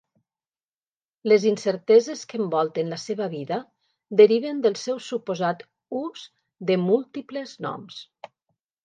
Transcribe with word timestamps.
Les 1.31 1.43
incerteses 1.49 2.23
que 2.31 2.39
envolten 2.45 2.89
la 2.93 2.99
seva 3.01 3.27
vida 3.33 3.59
deriven 4.21 4.63
del 4.63 4.79
seu 4.85 4.97
suposat 5.09 5.61
ús 6.01 6.25
de 6.71 6.79
múltiples 6.87 7.53
noms. 7.69 8.01